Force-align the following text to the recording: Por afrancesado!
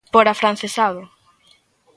Por 0.13 0.25
afrancesado! 0.33 1.01